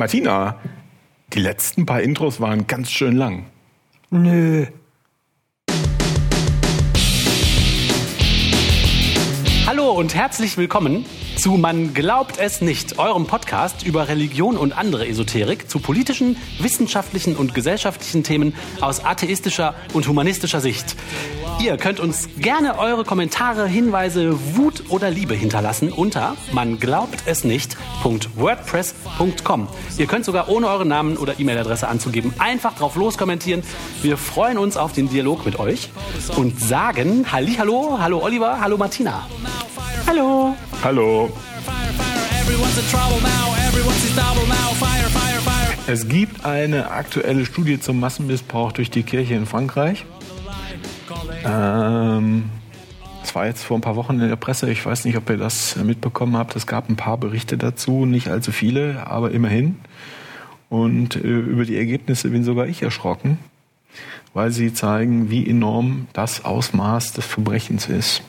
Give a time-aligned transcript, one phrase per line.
[0.00, 0.60] Martina,
[1.32, 3.46] die letzten paar Intros waren ganz schön lang.
[4.10, 4.64] Nö.
[9.66, 11.04] Hallo und herzlich willkommen
[11.36, 17.34] zu Man glaubt es nicht, eurem Podcast über Religion und andere Esoterik zu politischen, wissenschaftlichen
[17.34, 20.94] und gesellschaftlichen Themen aus atheistischer und humanistischer Sicht.
[21.60, 27.42] Ihr könnt uns gerne eure Kommentare, Hinweise, Wut oder Liebe hinterlassen unter man glaubt es
[27.42, 29.66] nicht.wordpress.com.
[29.98, 33.64] Ihr könnt sogar ohne euren Namen oder E-Mail-Adresse anzugeben einfach drauf loskommentieren.
[34.02, 35.90] Wir freuen uns auf den Dialog mit euch
[36.36, 39.26] und sagen Hallo, hallo Oliver, hallo Martina.
[40.06, 40.54] Hallo.
[40.84, 41.28] Hallo.
[45.88, 50.04] Es gibt eine aktuelle Studie zum Massenmissbrauch durch die Kirche in Frankreich.
[51.44, 52.50] Ähm,
[53.20, 54.70] das war jetzt vor ein paar Wochen in der Presse.
[54.70, 56.56] Ich weiß nicht, ob ihr das mitbekommen habt.
[56.56, 59.76] Es gab ein paar Berichte dazu, nicht allzu viele, aber immerhin.
[60.68, 63.38] Und äh, über die Ergebnisse bin sogar ich erschrocken,
[64.34, 68.22] weil sie zeigen, wie enorm das Ausmaß des Verbrechens ist.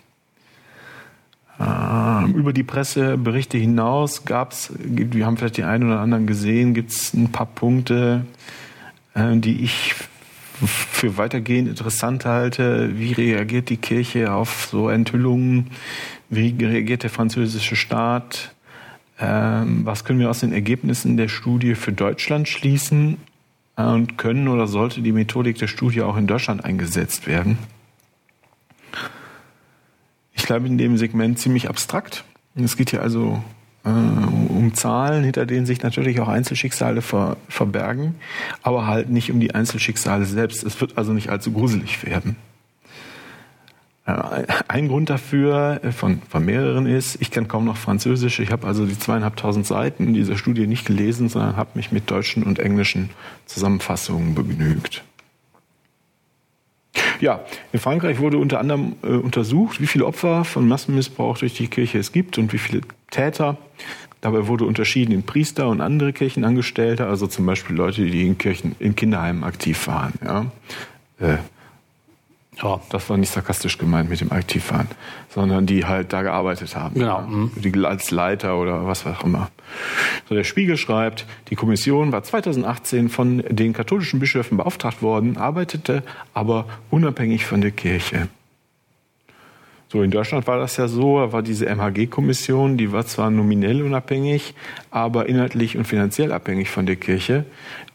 [1.59, 6.73] Ähm, über die Presseberichte hinaus gab es, wir haben vielleicht die einen oder anderen gesehen,
[6.73, 8.25] gibt es ein paar Punkte,
[9.13, 9.95] äh, die ich
[10.65, 12.97] für weitergehend interessant halte.
[12.97, 15.71] Wie reagiert die Kirche auf so Enthüllungen?
[16.29, 18.53] Wie reagiert der französische Staat?
[19.19, 23.17] Ähm, was können wir aus den Ergebnissen der Studie für Deutschland schließen?
[23.75, 27.57] Und können oder sollte die Methodik der Studie auch in Deutschland eingesetzt werden?
[30.33, 32.25] Ich bleibe in dem Segment ziemlich abstrakt.
[32.55, 33.41] Es geht hier also
[33.85, 38.15] äh, um Zahlen, hinter denen sich natürlich auch Einzelschicksale ver, verbergen,
[38.63, 40.63] aber halt nicht um die Einzelschicksale selbst.
[40.63, 42.35] Es wird also nicht allzu gruselig werden.
[44.05, 48.39] Äh, ein Grund dafür äh, von, von mehreren ist, ich kann kaum noch Französisch.
[48.39, 52.43] Ich habe also die zweieinhalbtausend Seiten dieser Studie nicht gelesen, sondern habe mich mit deutschen
[52.43, 53.09] und englischen
[53.45, 55.03] Zusammenfassungen begnügt.
[57.21, 57.41] Ja,
[57.73, 61.99] in Frankreich wurde unter anderem äh, untersucht, wie viele Opfer von Massenmissbrauch durch die Kirche
[61.99, 62.81] es gibt und wie viele
[63.11, 63.57] Täter.
[64.21, 68.75] Dabei wurde unterschieden in Priester und andere Kirchenangestellte, also zum Beispiel Leute, die in Kirchen,
[68.79, 70.13] in Kinderheimen aktiv waren.
[70.23, 70.45] Ja.
[71.19, 71.37] Äh,
[72.61, 72.79] ja.
[72.89, 74.87] Das war nicht sarkastisch gemeint mit dem Aktivfahren,
[75.29, 76.95] sondern die halt da gearbeitet haben.
[76.95, 77.21] Genau.
[77.21, 77.51] Mhm.
[77.55, 79.49] Die, als Leiter oder was auch immer.
[80.27, 86.03] So, der Spiegel schreibt, die Kommission war 2018 von den katholischen Bischöfen beauftragt worden, arbeitete
[86.33, 88.27] aber unabhängig von der Kirche.
[89.91, 93.81] So, in Deutschland war das ja so, da war diese MHG-Kommission, die war zwar nominell
[93.81, 94.53] unabhängig,
[94.91, 97.43] aber inhaltlich und finanziell abhängig von der Kirche.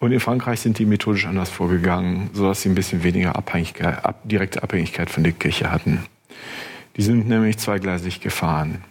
[0.00, 4.22] Und in Frankreich sind die methodisch anders vorgegangen, sodass sie ein bisschen weniger Abhängigkeit, ab,
[4.24, 6.04] direkte Abhängigkeit von der Kirche hatten.
[6.96, 8.82] Die sind nämlich zweigleisig gefahren.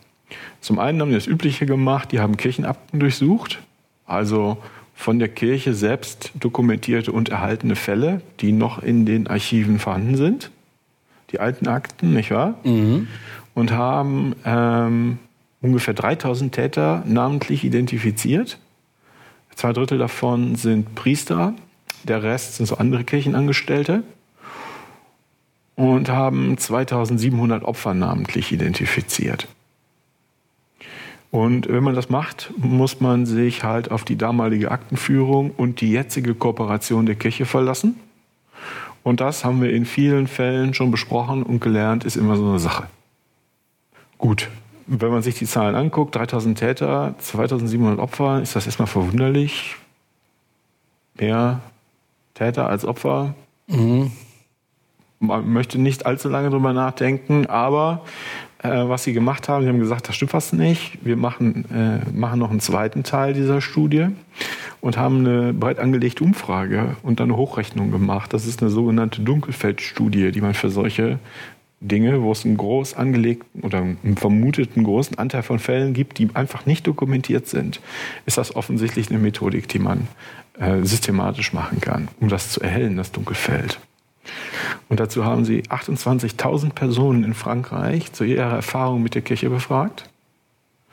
[0.61, 3.59] Zum einen haben die das Übliche gemacht, die haben Kirchenakten durchsucht,
[4.05, 4.59] also
[4.95, 10.51] von der Kirche selbst dokumentierte und erhaltene Fälle, die noch in den Archiven vorhanden sind
[11.33, 12.59] die alten Akten, nicht wahr?
[12.63, 13.07] Mhm.
[13.53, 15.17] Und haben ähm,
[15.61, 18.59] ungefähr 3000 Täter namentlich identifiziert.
[19.55, 21.53] Zwei Drittel davon sind Priester,
[22.03, 24.03] der Rest sind so andere Kirchenangestellte.
[25.75, 29.47] Und haben 2700 Opfer namentlich identifiziert.
[31.31, 35.89] Und wenn man das macht, muss man sich halt auf die damalige Aktenführung und die
[35.89, 37.99] jetzige Kooperation der Kirche verlassen.
[39.03, 42.59] Und das haben wir in vielen Fällen schon besprochen und gelernt, ist immer so eine
[42.59, 42.87] Sache.
[44.17, 44.49] Gut,
[44.87, 49.75] wenn man sich die Zahlen anguckt, 3000 Täter, 2700 Opfer, ist das erstmal verwunderlich.
[51.19, 51.59] Mehr
[52.33, 53.35] Täter als Opfer.
[53.67, 54.11] Mhm.
[55.19, 58.03] Man möchte nicht allzu lange drüber nachdenken, aber
[58.59, 60.97] äh, was sie gemacht haben, sie haben gesagt, das stimmt fast nicht.
[61.05, 64.07] Wir machen, äh, machen noch einen zweiten Teil dieser Studie
[64.83, 68.33] und haben eine breit angelegte Umfrage und dann eine Hochrechnung gemacht.
[68.33, 71.19] Das ist eine sogenannte Dunkelfeldstudie, die man für solche
[71.79, 76.27] Dinge, wo es einen groß angelegten oder einen vermuteten großen Anteil von Fällen gibt, die
[76.33, 77.79] einfach nicht dokumentiert sind,
[78.25, 80.09] ist das offensichtlich eine Methodik, die man
[80.59, 83.79] äh, systematisch machen kann, um das zu erhellen, das Dunkelfeld.
[84.89, 90.09] Und dazu haben sie 28.000 Personen in Frankreich zu ihrer Erfahrung mit der Kirche befragt.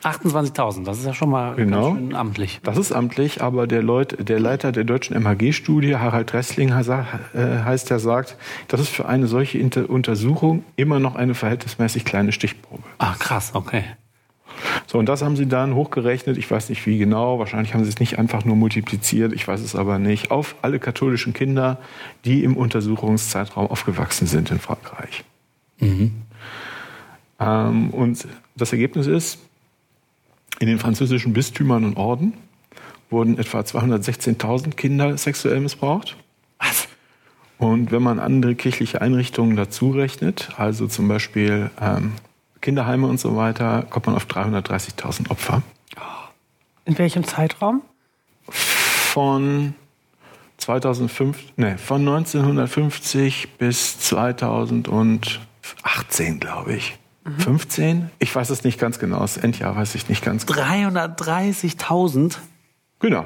[0.03, 1.97] 28.000, das ist ja schon mal genau.
[2.13, 2.59] amtlich.
[2.63, 7.91] Das ist amtlich, aber der, Leut, der Leiter der deutschen MHG-Studie, Harald Dressling, äh, heißt,
[7.91, 8.37] er sagt,
[8.67, 12.83] das ist für eine solche Inter Untersuchung immer noch eine verhältnismäßig kleine Stichprobe.
[12.97, 13.83] Ach krass, okay.
[14.87, 17.89] So, und das haben sie dann hochgerechnet, ich weiß nicht wie genau, wahrscheinlich haben sie
[17.89, 21.79] es nicht einfach nur multipliziert, ich weiß es aber nicht, auf alle katholischen Kinder,
[22.25, 25.23] die im Untersuchungszeitraum aufgewachsen sind in Frankreich.
[25.79, 26.11] Mhm.
[27.39, 29.39] Ähm, und das Ergebnis ist,
[30.61, 32.35] in den französischen Bistümern und Orden
[33.09, 36.15] wurden etwa 216.000 Kinder sexuell missbraucht.
[36.59, 36.87] Was?
[37.57, 42.11] Und wenn man andere kirchliche Einrichtungen dazu rechnet, also zum Beispiel ähm,
[42.61, 45.63] Kinderheime und so weiter, kommt man auf 330.000 Opfer.
[46.85, 47.81] In welchem Zeitraum?
[48.47, 49.73] Von
[50.57, 56.99] 2005, ne, von 1950 bis 2018, glaube ich.
[57.23, 58.09] 15?
[58.19, 59.19] Ich weiß es nicht ganz genau.
[59.19, 60.59] Das Endjahr weiß ich nicht ganz genau.
[60.59, 62.37] 330.000?
[62.99, 63.25] Genau.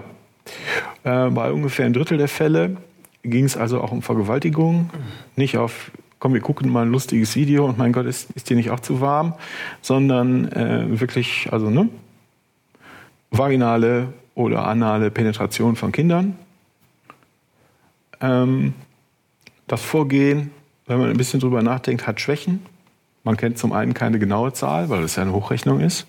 [1.04, 2.78] Äh, bei ungefähr ein Drittel der Fälle
[3.24, 4.90] ging es also auch um Vergewaltigung.
[5.36, 8.56] Nicht auf, komm, wir gucken mal ein lustiges Video und mein Gott, ist, ist dir
[8.56, 9.34] nicht auch zu warm,
[9.82, 11.90] sondern äh, wirklich, also, ne?
[13.32, 16.38] Vaginale oder anale Penetration von Kindern.
[18.22, 18.74] Ähm,
[19.68, 20.52] das Vorgehen,
[20.86, 22.66] wenn man ein bisschen drüber nachdenkt, hat Schwächen.
[23.26, 26.08] Man kennt zum einen keine genaue Zahl, weil es ja eine Hochrechnung ist.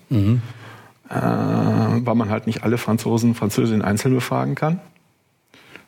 [1.09, 4.79] Äh, weil man halt nicht alle Franzosen, Französinnen einzeln befragen kann.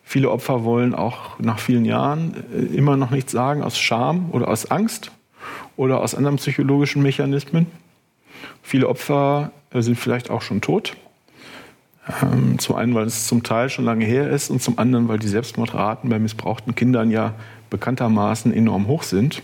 [0.04, 4.48] Viele Opfer wollen auch nach vielen Jahren äh, immer noch nichts sagen, aus Scham oder
[4.48, 5.12] aus Angst
[5.78, 7.68] oder aus anderen psychologischen Mechanismen.
[8.64, 10.98] Viele Opfer äh, sind vielleicht auch schon tot.
[12.24, 15.20] Ähm, zum einen, weil es zum Teil schon lange her ist und zum anderen, weil
[15.20, 17.36] die Selbstmordraten bei missbrauchten Kindern ja
[17.70, 19.44] bekanntermaßen enorm hoch sind.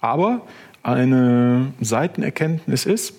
[0.00, 0.42] Aber
[0.82, 3.14] eine Seitenerkenntnis ist,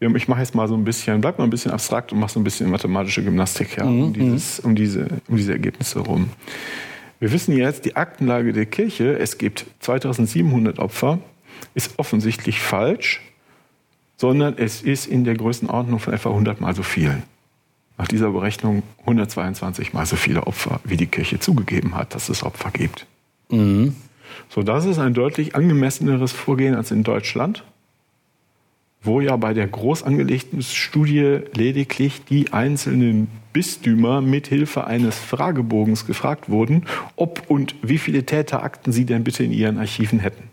[0.00, 2.40] ich mache jetzt mal so ein bisschen, bleib mal ein bisschen abstrakt und mache so
[2.40, 6.30] ein bisschen mathematische Gymnastik ja, um, dieses, um, diese, um diese Ergebnisse herum.
[7.18, 11.18] Wir wissen jetzt, die Aktenlage der Kirche, es gibt 2700 Opfer,
[11.74, 13.20] ist offensichtlich falsch,
[14.16, 17.22] sondern es ist in der Größenordnung von etwa 100 mal so viel.
[17.98, 22.42] Nach dieser Berechnung 122 mal so viele Opfer, wie die Kirche zugegeben hat, dass es
[22.42, 23.06] Opfer gibt.
[24.48, 27.64] So, das ist ein deutlich angemesseneres Vorgehen als in Deutschland,
[29.02, 36.48] wo ja bei der groß angelegten Studie lediglich die einzelnen Bistümer mithilfe eines Fragebogens gefragt
[36.48, 36.84] wurden,
[37.16, 40.44] ob und wie viele Täterakten sie denn bitte in ihren Archiven hätten.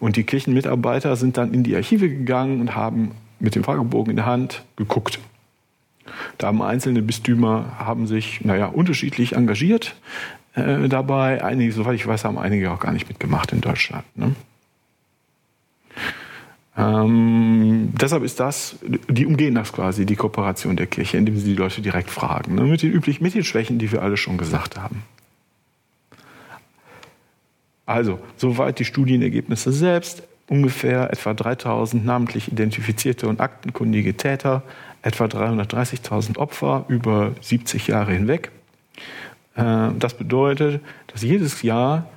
[0.00, 4.16] Und die Kirchenmitarbeiter sind dann in die Archive gegangen und haben mit dem Fragebogen in
[4.16, 5.18] der Hand geguckt.
[6.38, 9.94] Da haben einzelne Bistümer haben sich, naja, unterschiedlich engagiert
[10.54, 11.42] äh, dabei.
[11.42, 14.04] Einige, soweit ich weiß, haben einige auch gar nicht mitgemacht in Deutschland.
[14.16, 14.34] Ne?
[16.76, 18.76] Ähm, deshalb ist das,
[19.08, 22.54] die umgehen das quasi, die Kooperation der Kirche, indem sie die Leute direkt fragen.
[22.54, 22.62] Ne?
[22.62, 25.02] Mit den üblichen, mit den Schwächen, die wir alle schon gesagt haben.
[27.86, 30.22] Also, soweit die Studienergebnisse selbst.
[30.48, 34.62] Ungefähr etwa 3000 namentlich identifizierte und aktenkundige Täter,
[35.02, 38.50] etwa 330.000 Opfer über 70 Jahre hinweg.
[39.60, 42.08] Äh, das bedeutet, dass jedes Jahr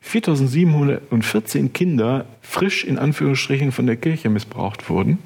[0.00, 5.18] 4714 Kinder frisch in Anführungsstrichen von der Kirche missbraucht wurden.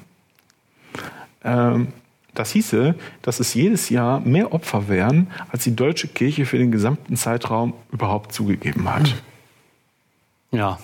[1.43, 1.89] Ähm,
[2.33, 6.71] das hieße, dass es jedes Jahr mehr Opfer wären, als die deutsche Kirche für den
[6.71, 9.15] gesamten Zeitraum überhaupt zugegeben hat.
[10.51, 10.79] Ja.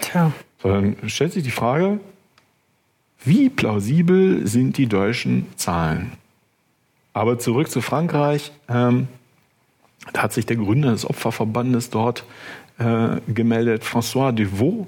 [0.00, 0.32] Tja.
[0.62, 2.00] So, dann stellt sich die Frage,
[3.24, 6.12] wie plausibel sind die deutschen Zahlen?
[7.12, 8.50] Aber zurück zu Frankreich.
[8.68, 9.08] Ähm,
[10.12, 12.24] da hat sich der Gründer des Opferverbandes dort
[12.78, 14.86] äh, gemeldet, François Devaux.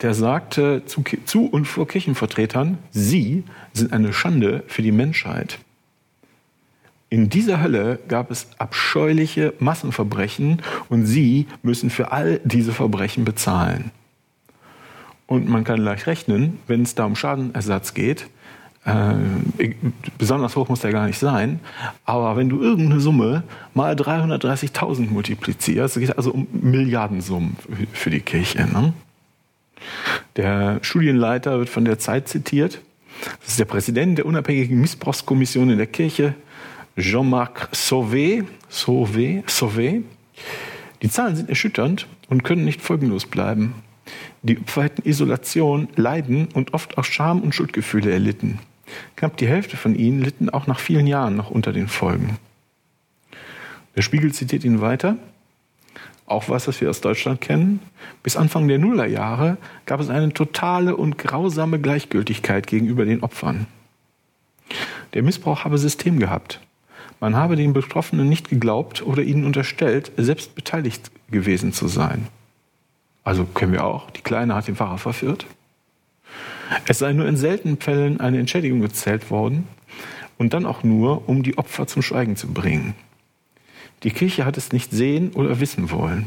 [0.00, 5.58] Der sagte zu, zu und vor Kirchenvertretern, Sie sind eine Schande für die Menschheit.
[7.10, 13.90] In dieser Hölle gab es abscheuliche Massenverbrechen und Sie müssen für all diese Verbrechen bezahlen.
[15.26, 18.28] Und man kann leicht rechnen, wenn es da um Schadenersatz geht,
[18.88, 19.74] äh,
[20.16, 21.60] besonders hoch muss der gar nicht sein,
[22.04, 23.42] aber wenn du irgendeine Summe
[23.74, 27.56] mal 330.000 multiplizierst, es geht also um Milliardensummen
[27.92, 28.66] für die Kirche.
[28.66, 28.92] Ne?
[30.36, 32.80] Der Studienleiter wird von der Zeit zitiert.
[33.40, 36.34] Das ist der Präsident der unabhängigen Missbrauchskommission in der Kirche,
[36.96, 38.44] Jean-Marc Sauvé.
[38.70, 40.02] Sauvé, Sauvé.
[41.02, 43.74] Die Zahlen sind erschütternd und können nicht folgenlos bleiben.
[44.42, 48.58] Die Opfer hätten Isolation, Leiden und oft auch Scham und Schuldgefühle erlitten.
[49.16, 52.38] Knapp die Hälfte von ihnen litten auch nach vielen Jahren noch unter den Folgen.
[53.96, 55.16] Der Spiegel zitiert ihn weiter.
[56.26, 57.80] Auch was, was wir aus Deutschland kennen.
[58.22, 63.66] Bis Anfang der Nullerjahre gab es eine totale und grausame Gleichgültigkeit gegenüber den Opfern.
[65.14, 66.60] Der Missbrauch habe System gehabt.
[67.20, 72.28] Man habe den Betroffenen nicht geglaubt oder ihnen unterstellt, selbst beteiligt gewesen zu sein.
[73.24, 75.46] Also können wir auch, die Kleine hat den Pfarrer verführt.
[76.86, 79.66] Es sei nur in seltenen Fällen eine Entschädigung gezählt worden
[80.36, 82.94] und dann auch nur, um die Opfer zum Schweigen zu bringen.
[84.02, 86.26] Die Kirche hat es nicht sehen oder wissen wollen.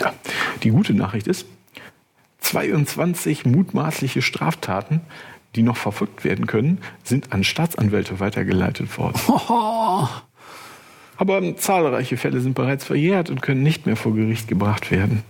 [0.00, 0.14] Ja,
[0.62, 1.46] die gute Nachricht ist,
[2.40, 5.00] 22 mutmaßliche Straftaten
[5.54, 9.20] die noch verfolgt werden können, sind an Staatsanwälte weitergeleitet worden.
[11.16, 15.22] Aber zahlreiche Fälle sind bereits verjährt und können nicht mehr vor Gericht gebracht werden.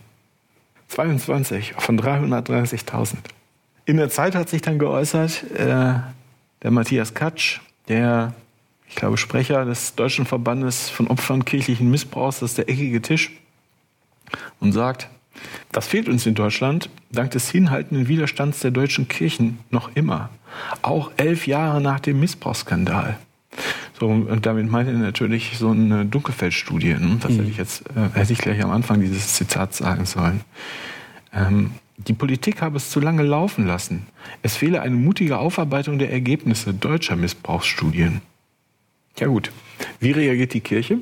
[0.89, 3.17] 22 von 330.000.
[3.87, 5.95] In der Zeit hat sich dann geäußert äh,
[6.63, 8.35] der Matthias Katsch, der,
[8.89, 13.31] ich glaube, Sprecher des Deutschen Verbandes von Opfern kirchlichen Missbrauchs, das ist der eckige Tisch,
[14.61, 15.09] und sagt,
[15.73, 20.31] das fehlt uns in Deutschland dank des hinhaltenden Widerstands der deutschen Kirchen noch immer.
[20.83, 23.19] Auch elf Jahre nach dem Missbrauchsskandal.
[24.01, 26.95] So, und damit meint er natürlich so eine Dunkelfeldstudie.
[26.95, 27.19] Ne?
[27.21, 30.41] Das hätte ich jetzt, äh, hätte ich gleich am Anfang dieses Zitats sagen sollen.
[31.33, 34.07] Ähm, die Politik habe es zu lange laufen lassen.
[34.43, 38.21] Es fehle eine mutige Aufarbeitung der Ergebnisse deutscher Missbrauchsstudien.
[39.19, 39.53] Ja gut,
[40.01, 40.99] wie reagiert die Kirche?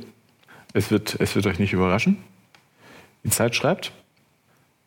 [0.74, 2.18] Es wird, es wird euch nicht überraschen.
[3.24, 3.92] Die Zeit schreibt,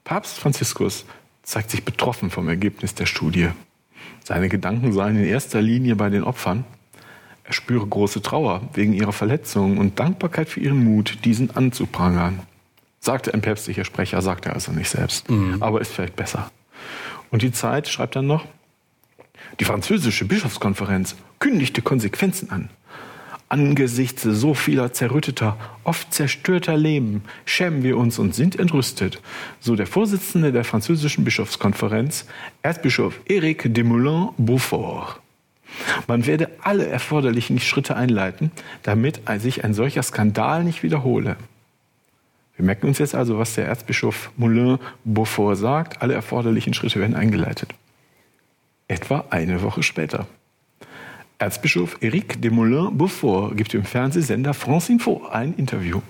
[0.04, 1.06] Papst Franziskus
[1.42, 3.50] zeigt sich betroffen vom Ergebnis der Studie.
[4.24, 6.66] Seine Gedanken seien in erster Linie bei den Opfern.
[7.44, 12.42] Er spüre große Trauer wegen ihrer Verletzungen und Dankbarkeit für ihren Mut, diesen anzuprangern.
[13.06, 15.30] Sagte ein päpstlicher Sprecher, sagt er also nicht selbst.
[15.30, 15.62] Mhm.
[15.62, 16.50] Aber ist vielleicht besser.
[17.30, 18.46] Und die Zeit schreibt dann noch,
[19.60, 22.70] die französische Bischofskonferenz kündigte Konsequenzen an.
[23.48, 29.22] Angesichts so vieler zerrütteter, oft zerstörter Leben schämen wir uns und sind entrüstet,
[29.60, 32.26] so der Vorsitzende der französischen Bischofskonferenz,
[32.64, 35.20] Erzbischof Éric de Moulin-Beaufort.
[36.08, 38.50] Man werde alle erforderlichen Schritte einleiten,
[38.82, 41.36] damit sich ein solcher Skandal nicht wiederhole.
[42.58, 46.02] Wir merken uns jetzt also, was der Erzbischof Moulin-Beaufort sagt.
[46.02, 47.74] Alle erforderlichen Schritte werden eingeleitet.
[48.88, 50.28] Etwa eine Woche später.
[51.38, 56.02] Erzbischof Éric de Moulin-Beaufort gibt im Fernsehsender France Info ein Interview.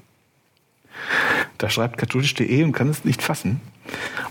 [1.57, 3.59] Da schreibt katholisch.de und kann es nicht fassen.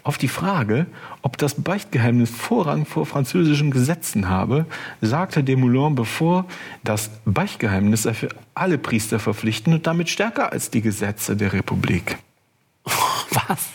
[0.02, 0.87] Auf die Frage,
[1.23, 4.66] ob das Beichtgeheimnis Vorrang vor französischen Gesetzen habe,
[5.00, 6.46] sagte Desmoulins bevor,
[6.82, 12.18] das Beichtgeheimnis sei für alle Priester verpflichtend und damit stärker als die Gesetze der Republik.
[12.84, 13.68] Was?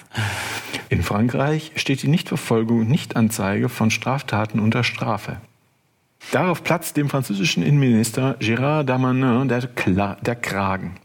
[0.89, 5.37] In Frankreich steht die Nichtverfolgung und Nichtanzeige von Straftaten unter Strafe.
[6.31, 10.95] Darauf platzt dem französischen Innenminister Gérard Darmanin der, Kla der Kragen.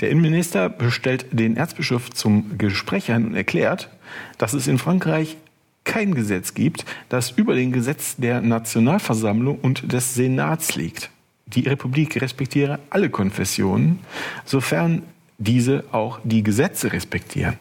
[0.00, 3.90] Der Innenminister bestellt den Erzbischof zum Gespräch ein und erklärt,
[4.38, 5.36] dass es in Frankreich
[5.84, 11.10] kein Gesetz gibt, das über dem Gesetz der Nationalversammlung und des Senats liegt.
[11.46, 14.00] Die Republik respektiere alle Konfessionen,
[14.44, 15.02] sofern
[15.38, 17.58] diese auch die Gesetze respektieren.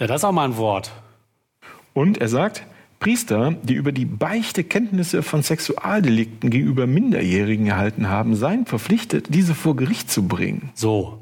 [0.00, 0.90] Ja, das ist auch mal ein Wort.
[1.92, 2.64] Und er sagt,
[2.98, 9.54] Priester, die über die Beichte Kenntnisse von Sexualdelikten gegenüber Minderjährigen erhalten haben, seien verpflichtet, diese
[9.54, 10.70] vor Gericht zu bringen.
[10.74, 11.20] So.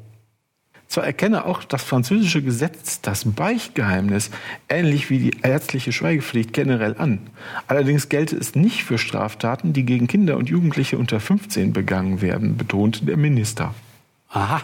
[0.93, 4.29] Zwar erkenne auch das französische Gesetz das Beichtgeheimnis
[4.69, 7.17] ähnlich wie die ärztliche Schweigepflicht generell an.
[7.65, 12.57] Allerdings gelte es nicht für Straftaten, die gegen Kinder und Jugendliche unter 15 begangen werden,
[12.57, 13.73] betonte der Minister.
[14.29, 14.61] Aha.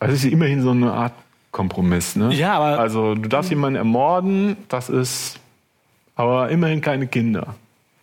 [0.00, 1.14] Also ist immerhin so eine Art
[1.50, 2.30] Kompromiss, ne?
[2.34, 2.78] Ja, aber.
[2.78, 5.38] Also du darfst jemanden ermorden, das ist
[6.14, 7.54] aber immerhin keine Kinder.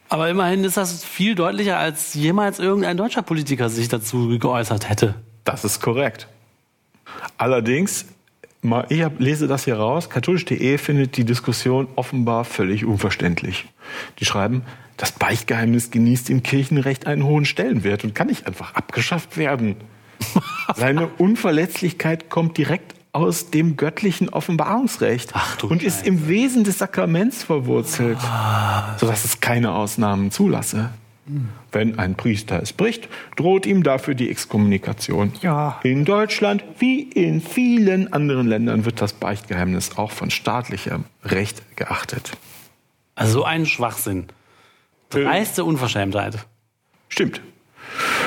[0.09, 5.13] Aber immerhin ist das viel deutlicher, als jemals irgendein deutscher Politiker sich dazu geäußert hätte.
[5.43, 6.27] Das ist korrekt.
[7.37, 8.05] Allerdings,
[8.89, 13.65] ich lese das hier raus, katholisch.de findet die Diskussion offenbar völlig unverständlich.
[14.19, 14.63] Die schreiben,
[14.97, 19.75] das Beichtgeheimnis genießt im Kirchenrecht einen hohen Stellenwert und kann nicht einfach abgeschafft werden.
[20.75, 28.19] Seine Unverletzlichkeit kommt direkt aus dem göttlichen Offenbarungsrecht und ist im Wesen des Sakraments verwurzelt,
[28.21, 28.95] ah.
[28.97, 30.91] sodass es keine Ausnahmen zulasse.
[31.71, 35.33] Wenn ein Priester es bricht, droht ihm dafür die Exkommunikation.
[35.41, 35.79] Ja.
[35.83, 42.31] In Deutschland wie in vielen anderen Ländern wird das Beichtgeheimnis auch von staatlichem Recht geachtet.
[43.15, 44.25] Also so ein Schwachsinn.
[45.09, 46.45] Dreiste Unverschämtheit.
[47.09, 47.41] Stimmt.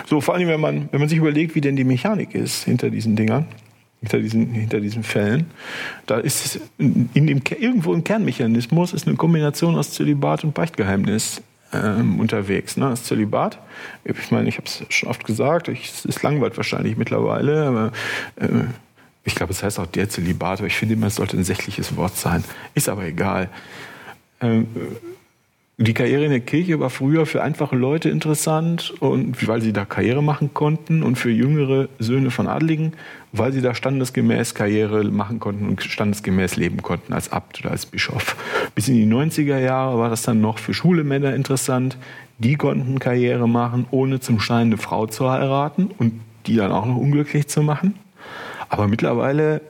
[0.07, 2.91] So, vor allem, wenn man, wenn man sich überlegt, wie denn die Mechanik ist hinter
[2.91, 3.47] diesen Dingern,
[4.01, 5.47] hinter diesen, hinter diesen Fällen.
[6.07, 11.43] Da ist in dem, irgendwo im Kernmechanismus ist eine Kombination aus Zölibat und Beichtgeheimnis
[11.75, 12.77] ähm, unterwegs.
[12.77, 12.89] Ne?
[12.91, 13.59] Das Zölibat,
[14.05, 17.93] ich meine, ich habe es schon oft gesagt, es ist langweilig wahrscheinlich mittlerweile, aber
[18.37, 18.67] äh,
[19.25, 21.97] ich glaube, es heißt auch der Zölibat, aber ich finde immer, es sollte ein sächliches
[21.97, 22.45] Wort sein.
[22.75, 23.49] Ist aber egal.
[24.41, 24.67] Ähm,
[25.77, 29.85] die Karriere in der Kirche war früher für einfache Leute interessant und weil sie da
[29.85, 32.93] Karriere machen konnten und für jüngere Söhne von Adligen,
[33.33, 37.87] weil sie da standesgemäß Karriere machen konnten und standesgemäß leben konnten als Abt oder als
[37.87, 38.37] Bischof.
[38.77, 41.99] Bis in die 90er Jahre war das dann noch für schwule Männer interessant.
[42.39, 46.87] Die konnten Karriere machen, ohne zum Schein eine Frau zu heiraten und die dann auch
[46.87, 47.95] noch unglücklich zu machen.
[48.69, 49.61] Aber mittlerweile,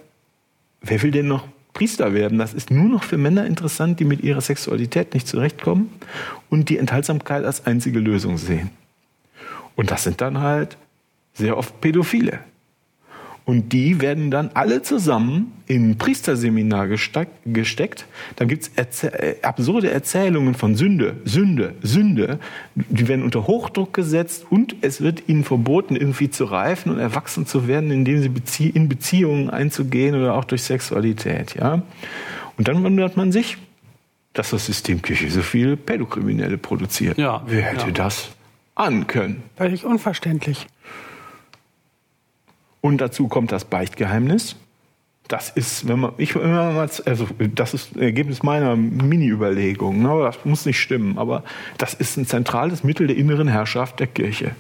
[0.83, 4.23] wer will denn noch Priester werden, das ist nur noch für Männer interessant, die mit
[4.23, 5.91] ihrer Sexualität nicht zurechtkommen
[6.49, 8.71] und die Enthaltsamkeit als einzige Lösung sehen.
[9.77, 10.79] Und das sind dann halt
[11.35, 12.39] sehr oft Pädophile.
[13.47, 18.07] Und die werden dann alle zusammen in ein Priesterseminar gesteckt.
[18.37, 22.39] Dann gibt's Erzäh äh, absurde Erzählungen von Sünde, Sünde, Sünde.
[22.75, 27.47] Die werden unter Hochdruck gesetzt und es wird ihnen verboten, irgendwie zu reifen und erwachsen
[27.47, 31.55] zu werden, indem sie Bezie in Beziehungen einzugehen oder auch durch Sexualität.
[31.55, 31.83] Ja?
[32.57, 33.59] Und dann wundert man sich,
[34.33, 37.19] dass das System Kirche so viele Pädokriminelle produziert.
[37.19, 37.93] Ja, Wer hätte ja.
[37.93, 38.31] das
[38.75, 39.43] ahnen können?
[39.57, 40.67] Völlig unverständlich.
[42.85, 44.57] Und dazu kommt das Beichtgeheimnis.
[45.27, 50.03] Das ist, wenn man, ich, man mal, also das ist Ergebnis meiner Mini-Überlegung.
[50.03, 50.21] Ne?
[50.23, 51.45] Das muss nicht stimmen, aber
[51.79, 54.55] das ist ein zentrales Mittel der inneren Herrschaft der Kirche.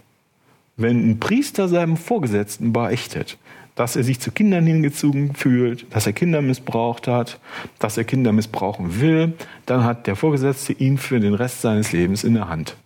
[0.79, 3.37] Wenn ein Priester seinem Vorgesetzten beichtet,
[3.75, 7.39] dass er sich zu Kindern hingezogen fühlt, dass er Kinder missbraucht hat,
[7.79, 9.35] dass er Kinder missbrauchen will,
[9.67, 12.79] dann hat der Vorgesetzte ihn für den Rest seines Lebens in der Hand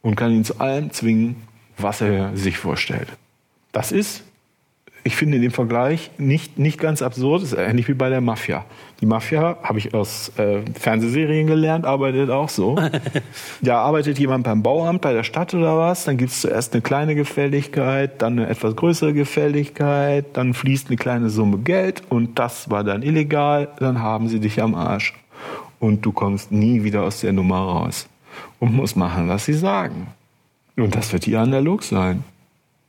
[0.00, 1.36] und kann ihn zu allem zwingen,
[1.76, 3.08] was er sich vorstellt.
[3.70, 4.24] Das ist
[5.08, 7.42] ich finde in dem Vergleich nicht, nicht ganz absurd.
[7.42, 8.66] Das ist ähnlich wie bei der Mafia.
[9.00, 12.76] Die Mafia, habe ich aus äh, Fernsehserien gelernt, arbeitet auch so.
[13.62, 16.04] da arbeitet jemand beim Bauamt, bei der Stadt oder was.
[16.04, 20.98] Dann gibt es zuerst eine kleine Gefälligkeit, dann eine etwas größere Gefälligkeit, dann fließt eine
[20.98, 23.68] kleine Summe Geld und das war dann illegal.
[23.78, 25.14] Dann haben sie dich am Arsch.
[25.80, 28.10] Und du kommst nie wieder aus der Nummer raus.
[28.60, 30.08] Und musst machen, was sie sagen.
[30.76, 32.24] Und das wird hier analog sein.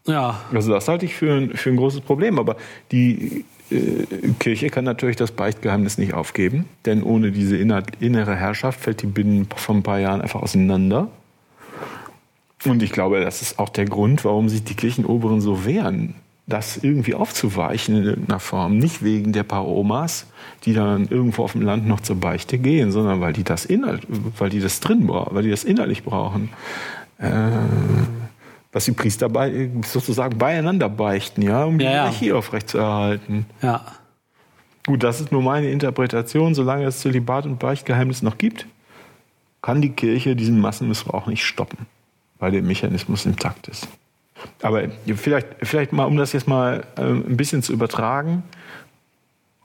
[0.10, 0.42] Ja.
[0.52, 2.40] Also das halte ich für ein, für ein großes Problem.
[2.40, 2.58] Aber
[2.92, 4.06] die äh,
[4.40, 9.08] Kirche kann natürlich das Beichtgeheimnis nicht aufgeben, denn ohne diese inner, innere Herrschaft fällt die
[9.08, 11.10] binnen von ein paar Jahren einfach auseinander.
[12.66, 16.78] Und ich glaube, das ist auch der Grund, warum sich die Kirchenoberen so wehren, das
[16.78, 18.80] irgendwie aufzuweichen in irgendeiner Form.
[18.80, 20.26] Nicht wegen der paar Omas,
[20.66, 24.06] die dann irgendwo auf dem Land noch zur Beichte gehen, sondern weil die das inhalt,
[24.38, 26.50] weil die das drin brauchen, weil die das innerlich brauchen.
[27.20, 27.52] Äh,
[28.72, 31.98] was die Priester bei, sozusagen beieinander beichten, ja, um die Ja, ja.
[32.04, 33.46] Hierarchie aufrechtzuerhalten.
[33.62, 33.86] Ja.
[34.86, 36.56] Gut, das ist nur meine Interpretation.
[36.56, 38.68] Solange es Zölibat und Beichtgeheimnis noch gibt,
[39.62, 41.86] kann die Kirche diesen Massenmissbrauch nicht stoppen,
[42.40, 43.88] weil der Mechanismus intakt ist.
[44.62, 44.84] Aber
[45.16, 48.44] vielleicht, vielleicht mal, um das jetzt mal äh, ein bisschen zu übertragen,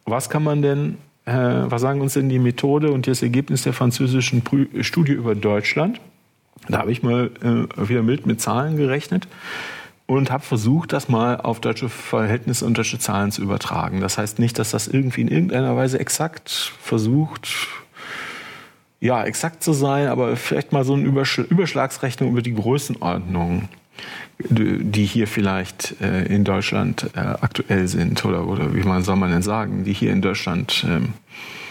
[0.05, 3.73] was kann man denn, äh, was sagen uns denn die Methode und das Ergebnis der
[3.73, 6.01] französischen Prü Studie über Deutschland?
[6.69, 9.29] Da habe ich mal äh, wieder mild mit Zahlen gerechnet
[10.07, 14.01] und habe versucht, das mal auf deutsche Verhältnisse und deutsche Zahlen zu übertragen.
[14.01, 17.49] Das heißt nicht, dass das irgendwie in irgendeiner Weise exakt versucht,
[19.01, 23.69] ja, exakt zu sein, aber vielleicht mal so eine Überschl Überschlagsrechnung über die Größenordnung,
[24.39, 29.31] die hier vielleicht äh, in Deutschland äh, aktuell sind oder, oder wie man soll man
[29.31, 31.64] denn sagen, die hier in Deutschland ähm, äh,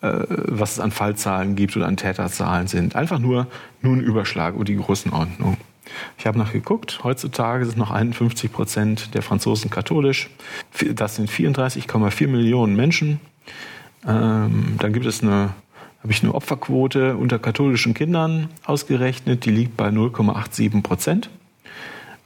[0.00, 2.96] was es an Fallzahlen gibt oder an Täterzahlen sind.
[2.96, 3.46] Einfach nur,
[3.82, 5.56] nur ein Überschlag über die Größenordnung.
[6.18, 10.30] Ich habe nachgeguckt, heutzutage sind noch 51 Prozent der Franzosen katholisch.
[10.94, 13.20] Das sind 34,4 Millionen Menschen.
[14.06, 15.50] Ähm, dann gibt es eine,
[16.02, 21.30] habe ich eine Opferquote unter katholischen Kindern ausgerechnet, die liegt bei 0,87 Prozent.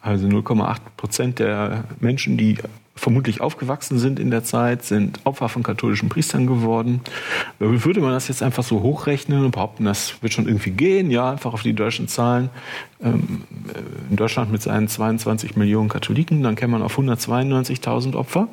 [0.04, 2.58] Also 0,8 Prozent der Menschen, die
[2.94, 7.00] vermutlich aufgewachsen sind in der Zeit, sind Opfer von katholischen Priestern geworden.
[7.58, 11.30] Würde man das jetzt einfach so hochrechnen und behaupten, das wird schon irgendwie gehen, ja,
[11.30, 12.50] einfach auf die deutschen Zahlen.
[13.02, 13.44] Ähm,
[14.10, 18.48] in Deutschland mit seinen 22 Millionen Katholiken, dann käme man auf 192.000 Opfer,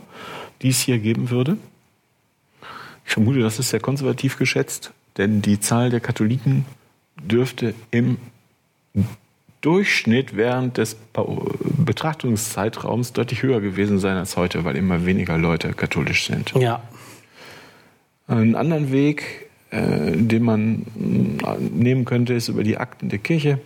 [0.61, 1.57] die es hier geben würde.
[3.05, 6.65] Ich vermute, das ist sehr konservativ geschätzt, denn die Zahl der Katholiken
[7.21, 8.15] dürfte im
[9.61, 16.25] Durchschnitt während des Betrachtungszeitraums deutlich höher gewesen sein als heute, weil immer weniger Leute katholisch
[16.25, 16.51] sind.
[16.53, 16.81] Ja.
[18.27, 20.85] Einen anderen Weg, äh, den man
[21.45, 23.59] äh, nehmen könnte, ist über die Akten der Kirche.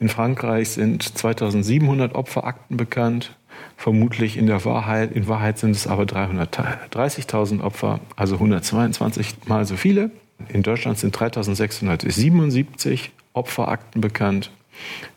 [0.00, 3.36] In Frankreich sind 2700 Opferakten bekannt.
[3.76, 9.76] Vermutlich in der Wahrheit, in Wahrheit sind es aber 330.000 Opfer, also 122 mal so
[9.76, 10.10] viele.
[10.48, 14.50] In Deutschland sind 3677 Opferakten bekannt.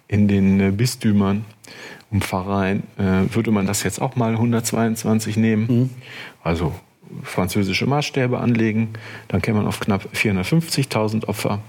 [0.08, 1.46] In den äh, Bistümern
[2.12, 5.68] und Pfarreien äh, würde man das jetzt auch mal 122 nehmen.
[5.68, 5.90] Mhm.
[6.44, 6.74] Also
[7.24, 8.90] französische Maßstäbe anlegen,
[9.28, 11.60] dann käme man auf knapp 450.000 Opfer.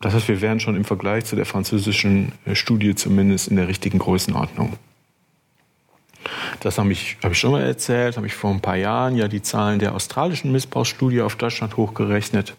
[0.00, 3.68] Das heißt, wir wären schon im Vergleich zu der französischen äh, Studie zumindest in der
[3.68, 4.74] richtigen Größenordnung.
[6.60, 9.28] Das habe ich, habe ich schon mal erzählt, habe ich vor ein paar Jahren ja
[9.28, 12.54] die Zahlen der australischen Missbrauchsstudie auf Deutschland hochgerechnet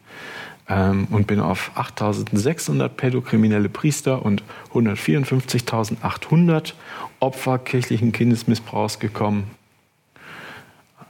[0.69, 6.73] ähm, und bin auf 8.600 pädokriminelle Priester und 154.800
[7.19, 9.49] Opfer kirchlichen Kindesmissbrauchs gekommen.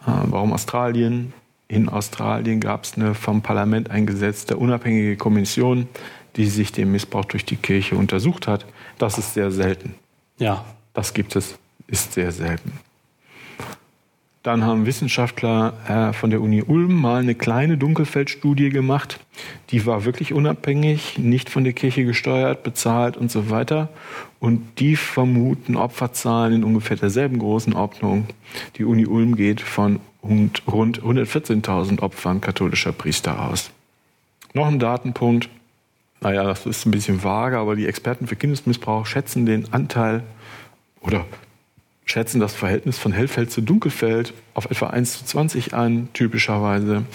[0.08, 1.34] Äh, warum Australien?
[1.68, 5.88] In Australien gab es eine vom Parlament eingesetzte unabhängige Kommission,
[6.36, 8.66] die sich den Missbrauch durch die Kirche untersucht hat.
[8.98, 9.94] Das ist sehr selten.
[10.40, 10.66] Ja.
[10.94, 12.72] Das gibt es, ist sehr selten.
[14.42, 19.20] Dann haben Wissenschaftler äh, von der Uni Ulm mal eine kleine Dunkelfeldstudie gemacht.
[19.70, 23.90] Die war wirklich unabhängig, nicht von der Kirche gesteuert, bezahlt und so weiter.
[24.40, 28.28] Und die vermuten Opferzahlen in ungefähr derselben großen Ordnung.
[28.78, 33.72] Die Uni Ulm geht von rund 114.000 Opfern katholischer Priester aus.
[34.54, 35.50] Noch ein Datenpunkt.
[36.22, 40.24] Naja, das ist ein bisschen vage, aber die Experten für Kindesmissbrauch schätzen den Anteil
[41.02, 41.26] oder
[42.10, 47.06] schätzen das Verhältnis von Hellfeld zu Dunkelfeld auf etwa 1 zu 20 an, typischerweise.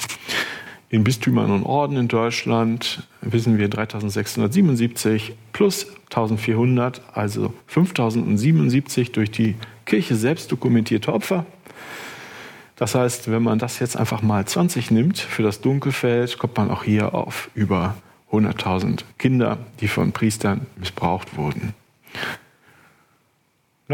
[0.88, 9.57] In Bistümern und Orden in Deutschland wissen wir 3677 plus 1400, also 5077 durch die
[9.85, 11.44] Kirche selbst dokumentierte Opfer.
[12.76, 16.70] Das heißt, wenn man das jetzt einfach mal 20 nimmt für das Dunkelfeld, kommt man
[16.70, 17.96] auch hier auf über
[18.30, 21.74] 100.000 Kinder, die von Priestern missbraucht wurden.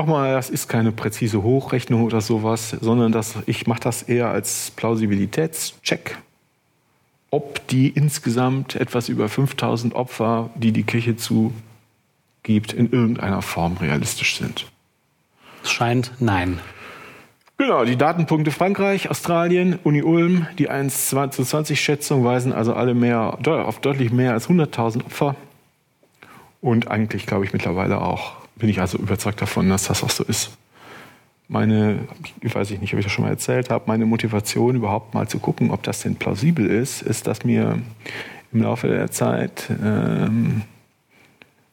[0.01, 4.73] Nochmal, das ist keine präzise Hochrechnung oder sowas, sondern das, ich mache das eher als
[4.75, 6.17] Plausibilitätscheck,
[7.31, 14.39] ob die insgesamt etwas über 5000 Opfer, die die Kirche zugibt, in irgendeiner Form realistisch
[14.39, 14.65] sind.
[15.63, 16.61] Es scheint nein.
[17.59, 22.95] Genau, die Datenpunkte Frankreich, Australien, Uni Ulm, die 1 zu 20 Schätzung weisen also alle
[22.95, 25.37] mehr, auf deutlich mehr als 100.000 Opfer.
[26.63, 30.23] Und eigentlich glaube ich mittlerweile auch bin ich also überzeugt davon, dass das auch so
[30.25, 30.51] ist.
[31.49, 32.07] Meine,
[32.40, 35.40] ich weiß nicht, ob ich das schon mal erzählt habe, meine Motivation überhaupt mal zu
[35.40, 37.81] gucken, ob das denn plausibel ist, ist, dass mir
[38.53, 40.62] im Laufe der Zeit, ähm,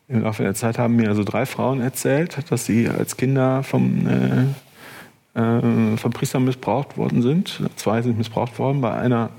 [0.08, 4.08] im Laufe der Zeit haben mir also drei Frauen erzählt, dass sie als Kinder vom,
[4.08, 7.62] äh, äh, vom Priester missbraucht worden sind.
[7.76, 9.30] Zwei sind missbraucht worden, bei einer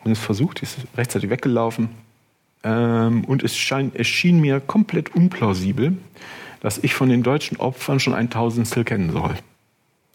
[0.00, 1.90] haben es versucht, die ist rechtzeitig weggelaufen.
[2.64, 5.96] Ähm, und es, schein, es schien mir komplett unplausibel,
[6.62, 9.34] dass ich von den deutschen Opfern schon ein Tausendstel kennen soll.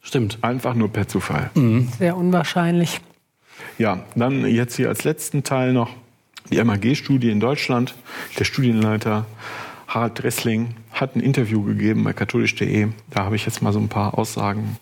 [0.02, 0.40] Stimmt.
[0.42, 1.52] Einfach nur per Zufall.
[1.54, 1.90] Mhm.
[2.00, 3.02] Sehr unwahrscheinlich.
[3.78, 5.90] Ja, dann jetzt hier als letzten Teil noch
[6.50, 7.94] die MAG-Studie in Deutschland.
[8.40, 9.26] Der Studienleiter
[9.88, 12.88] Harald Dressling hat ein Interview gegeben bei katholisch.de.
[13.10, 14.78] Da habe ich jetzt mal so ein paar Aussagen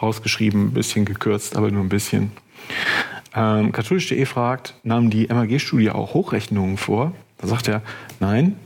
[0.00, 2.32] rausgeschrieben, ein bisschen gekürzt, aber nur ein bisschen.
[3.34, 7.14] Ähm, katholisch.de fragt, nahm die MAG-Studie auch Hochrechnungen vor?
[7.38, 7.80] Da sagt er,
[8.20, 8.56] nein,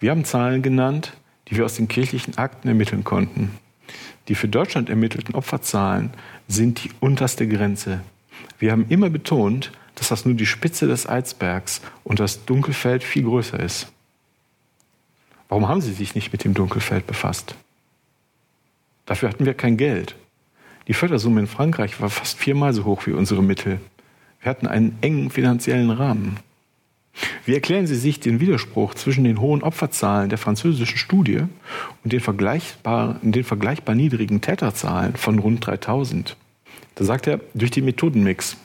[0.00, 1.12] wir haben Zahlen genannt,
[1.54, 3.52] die wir aus den kirchlichen Akten ermitteln konnten.
[4.28, 6.10] Die für Deutschland ermittelten Opferzahlen
[6.48, 8.00] sind die unterste Grenze.
[8.58, 13.22] Wir haben immer betont, dass das nur die Spitze des Eisbergs und das Dunkelfeld viel
[13.22, 13.86] größer ist.
[15.48, 17.54] Warum haben Sie sich nicht mit dem Dunkelfeld befasst?
[19.06, 20.16] Dafür hatten wir kein Geld.
[20.88, 23.80] Die Fördersumme in Frankreich war fast viermal so hoch wie unsere Mittel.
[24.40, 26.38] Wir hatten einen engen finanziellen Rahmen.
[27.44, 31.42] Wie erklären Sie sich den Widerspruch zwischen den hohen Opferzahlen der französischen Studie
[32.02, 36.36] und den vergleichbar, den vergleichbar niedrigen Täterzahlen von rund 3000?
[36.96, 38.56] Da sagt er, durch den Methodenmix.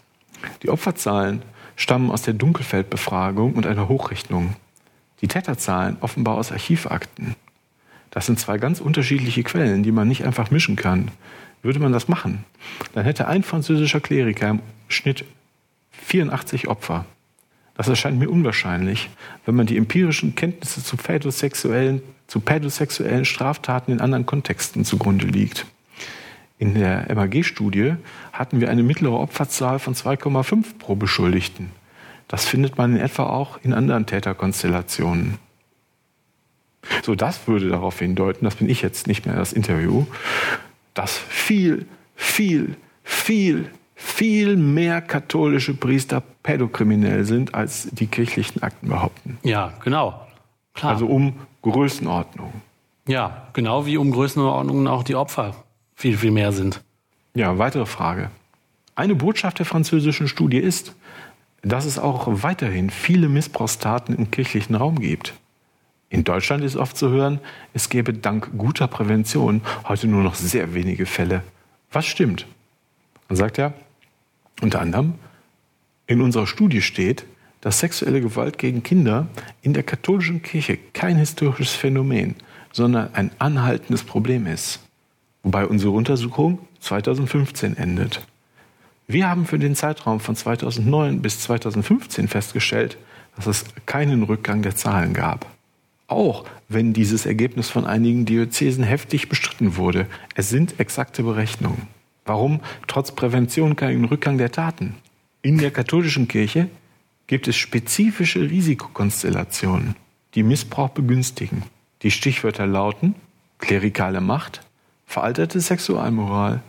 [0.64, 1.42] Die Opferzahlen
[1.76, 4.56] stammen aus der Dunkelfeldbefragung und einer Hochrechnung.
[5.22, 7.36] Die Täterzahlen offenbar aus Archivakten.
[8.12, 11.12] Das sind zwei ganz unterschiedliche Quellen, die man nicht einfach mischen kann.
[11.62, 12.46] Würde man das machen,
[12.94, 15.26] dann hätte ein französischer Kleriker im Schnitt
[15.92, 17.06] 84 Opfer.
[17.80, 19.10] Das erscheint mir unwahrscheinlich,
[19.46, 25.66] wenn man die empirischen Kenntnisse zu pädosexuellen, zu pädosexuellen Straftaten in anderen Kontexten zugrunde liegt.
[26.58, 27.94] In der MAG-Studie
[28.34, 31.72] hatten wir eine mittlere Opferzahl von 2,5 pro Beschuldigten.
[32.28, 35.38] Das findet man in etwa auch in anderen Täterkonstellationen.
[37.02, 40.06] So, das würde darauf hindeuten, das bin ich jetzt nicht mehr das Interview,
[40.94, 41.86] dass viel,
[42.18, 43.70] viel, viel
[44.02, 49.38] viel mehr katholische Priester pädokriminell sind, als die kirchlichen Akten behaupten.
[49.44, 50.26] Ja, genau.
[50.74, 50.94] Klar.
[50.94, 52.54] Also um Größenordnung.
[53.08, 55.54] Ja, genau wie um Größenordnungen auch die Opfer
[55.96, 56.82] viel, viel mehr sind.
[57.34, 58.32] Ja, weitere Frage.
[58.96, 60.96] Eine Botschaft der französischen Studie ist,
[61.62, 65.34] dass es auch weiterhin viele Missbrauchstaten im kirchlichen Raum gibt.
[66.10, 67.42] In Deutschland ist oft zu hören,
[67.74, 71.44] es gäbe dank guter Prävention heute nur noch sehr wenige Fälle.
[71.92, 72.48] Was stimmt?
[73.28, 73.74] Dann sagt er,
[74.62, 75.16] unter anderem
[76.08, 77.26] in unserer Studie steht,
[77.62, 79.28] dass sexuelle Gewalt gegen Kinder
[79.62, 82.36] in der katholischen Kirche kein historisches Phänomen,
[82.72, 84.80] sondern ein anhaltendes Problem ist.
[85.44, 88.26] Wobei unsere Untersuchung 2015 endet.
[89.08, 92.98] Wir haben für den Zeitraum von 2009 bis 2015 festgestellt,
[93.36, 95.46] dass es keinen Rückgang der Zahlen gab.
[96.08, 100.08] Auch wenn dieses Ergebnis von einigen Diözesen heftig bestritten wurde.
[100.36, 101.88] Es sind exakte Berechnungen.
[102.30, 104.94] Warum trotz Prävention keinen Rückgang der Taten?
[105.42, 106.70] In der katholischen Kirche
[107.26, 109.96] gibt es spezifische Risikokonstellationen,
[110.36, 111.64] die Missbrauch begünstigen.
[112.04, 113.16] Die Stichwörter lauten
[113.58, 114.62] klerikale Macht,
[115.08, 116.62] veralterte Sexualmoral,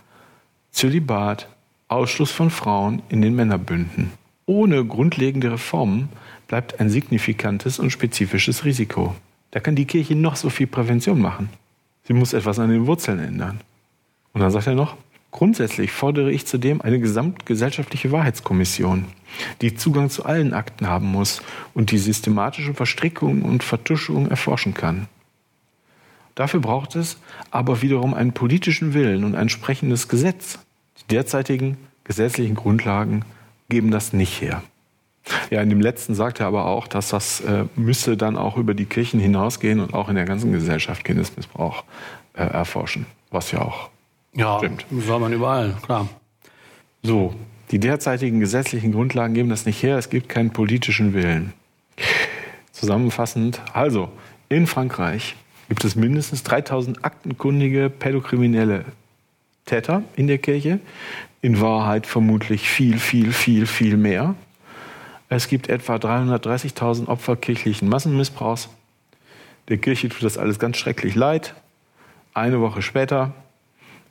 [0.71, 1.47] Zölibat,
[1.89, 4.13] Ausschluss von Frauen in den Männerbünden.
[4.47, 6.09] Ohne grundlegende Reformen
[6.49, 9.15] bleibt ein signifikantes und spezifisches Risiko.
[9.51, 11.51] Da kann die Kirche noch so viel Prävention machen.
[12.05, 13.61] Sie muss etwas an den Wurzeln ändern.
[14.33, 14.97] Und dann sagt er noch,
[15.31, 19.07] grundsätzlich fordere ich zudem eine gesamtgesellschaftliche Wahrheitskommission,
[19.61, 21.43] die Zugang zu allen Akten haben muss
[21.75, 25.09] und die systematischen Verstrickungen und Vertuschungen erforschen kann.
[26.35, 27.19] Dafür braucht es
[27.51, 30.59] aber wiederum einen politischen Willen und ein entsprechendes Gesetz.
[31.01, 33.25] Die derzeitigen gesetzlichen Grundlagen
[33.69, 34.63] geben das nicht her.
[35.51, 38.75] Ja, in dem letzten sagt er aber auch, dass das äh, müsse dann auch über
[38.75, 41.85] die Kirchen hinausgehen und auch in der ganzen Gesellschaft Kindesmissbrauch
[42.35, 43.91] äh, erforschen, was ja auch
[44.35, 44.85] ja, stimmt.
[45.01, 46.09] soll man überall, klar.
[47.03, 47.35] So,
[47.71, 51.53] die derzeitigen gesetzlichen Grundlagen geben das nicht her, es gibt keinen politischen Willen.
[52.73, 54.11] Zusammenfassend, also
[54.49, 55.37] in Frankreich
[55.69, 58.85] gibt es mindestens 3000 aktenkundige pädokriminelle
[59.67, 60.81] Täter in der Kirche.
[61.43, 64.35] In Wahrheit vermutlich viel, viel, viel, viel mehr.
[65.29, 68.69] Es gibt etwa 330.000 Opfer kirchlichen Massenmissbrauchs.
[69.69, 71.55] Der Kirche tut das alles ganz schrecklich leid.
[72.35, 73.33] Eine Woche später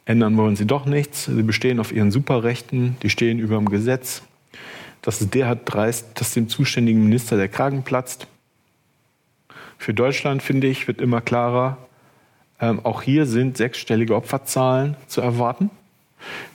[0.10, 1.26] ändern wollen sie doch nichts.
[1.26, 4.24] Sie bestehen auf ihren Superrechten, die stehen über dem Gesetz.
[5.04, 8.28] Das ist derart dreist, dass dem zuständigen Minister der Kragen platzt.
[9.78, 11.78] Für Deutschland, finde ich, wird immer klarer,
[12.60, 15.70] ähm, auch hier sind sechsstellige Opferzahlen zu erwarten.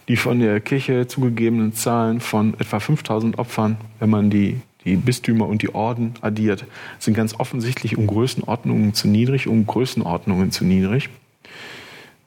[0.09, 5.49] Die von der Kirche zugegebenen Zahlen von etwa 5000 Opfern, wenn man die, die Bistümer
[5.49, 6.67] und die Orden addiert,
[6.99, 11.09] sind ganz offensichtlich um Größenordnungen zu niedrig, um Größenordnungen zu niedrig.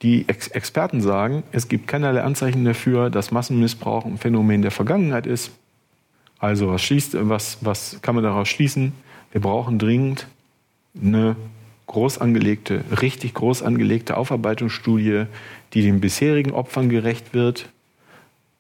[0.02, 5.26] Die Ex Experten sagen, es gibt keinerlei Anzeichen dafür, dass Massenmissbrauch ein Phänomen der Vergangenheit
[5.26, 5.52] ist.
[6.40, 8.94] Also was, schließt, was, was kann man daraus schließen?
[9.32, 10.28] Wir brauchen dringend
[11.02, 11.36] eine
[11.88, 15.26] groß angelegte, richtig groß angelegte Aufarbeitungsstudie,
[15.74, 17.70] die den bisherigen Opfern gerecht wird.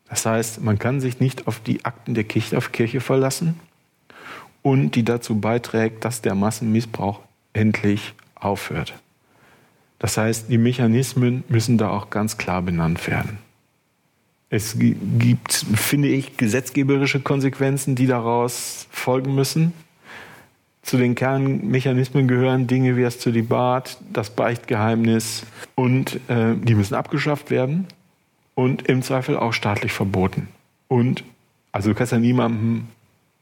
[0.10, 3.60] Das heißt, man kann sich nicht auf die Akten der Kirche, verlassen
[4.62, 7.20] und die dazu beiträgt, dass der Massenmissbrauch
[7.54, 8.94] endlich aufhört.
[10.00, 13.40] Das heißt, die Mechanismen müssen da auch ganz klar benannt werden.
[14.50, 19.74] Es gibt, finde ich, gesetzgeberische Konsequenzen, die daraus folgen müssen.
[20.84, 25.44] Zu den Kernmechanismen gehören Dinge wie das Zölibat, das Beichtgeheimnis
[25.76, 27.88] und äh, die müssen abgeschafft werden
[28.56, 30.48] und im Zweifel auch staatlich verboten.
[30.88, 31.26] Und
[31.74, 32.88] also du kannst ja niemandem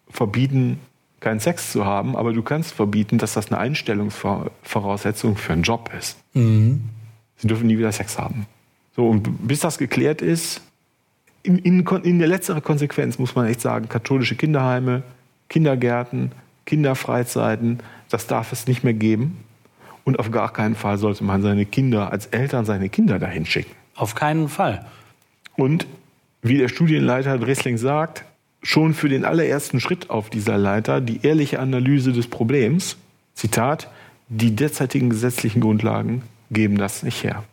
[0.09, 0.79] verbieten,
[1.19, 5.91] keinen Sex zu haben, aber du kannst verbieten, dass das eine Einstellungsvoraussetzung für einen Job
[5.97, 6.17] ist.
[6.33, 6.83] Mhm.
[7.37, 8.45] Sie dürfen nie wieder Sex haben.
[8.95, 10.61] So, und bis das geklärt ist,
[11.43, 15.03] in, in, in der letzteren Konsequenz muss man echt sagen, katholische Kinderheime,
[15.49, 16.31] Kindergärten,
[16.65, 19.37] Kinderfreizeiten, das darf es nicht mehr geben.
[20.03, 23.71] Und auf gar keinen Fall sollte man seine Kinder, als Eltern seine Kinder dahin schicken.
[23.95, 24.85] Auf keinen Fall.
[25.55, 25.87] Und
[26.41, 28.23] wie der Studienleiter Dressling sagt,
[28.65, 32.97] schon für den allerersten Schritt auf dieser Leiter die ehrliche Analyse des Problems,
[33.35, 33.91] Zitat,
[34.27, 37.43] die derzeitigen gesetzlichen Grundlagen geben das nicht her.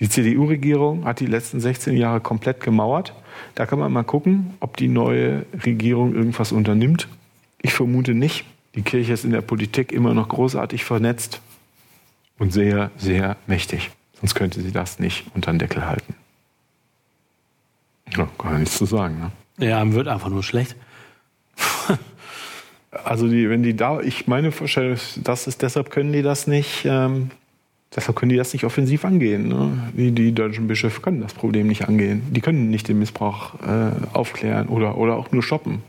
[0.00, 3.14] Die CDU-Regierung hat die letzten 16 Jahre komplett gemauert.
[3.54, 7.06] Da kann man mal gucken, ob die neue Regierung irgendwas unternimmt.
[7.62, 8.44] Ich vermute nicht.
[8.74, 11.40] Die Kirche ist in der Politik immer noch großartig vernetzt
[12.38, 13.90] und sehr, sehr mächtig.
[14.20, 16.16] Sonst könnte sie das nicht unter den Deckel halten.
[18.14, 19.18] Ja, ja nichts zu sagen.
[19.18, 19.66] Ne?
[19.66, 20.76] Ja, wird einfach nur schlecht.
[23.04, 26.84] also die, wenn die da, ich meine Vorstellung das ist, deshalb können die das nicht,
[26.84, 27.30] ähm,
[27.94, 29.48] deshalb können die das nicht offensiv angehen.
[29.48, 29.90] Ne?
[29.94, 32.22] Die, die deutschen Bischöfe können das Problem nicht angehen.
[32.30, 35.82] Die können nicht den Missbrauch äh, aufklären oder, oder auch nur stoppen.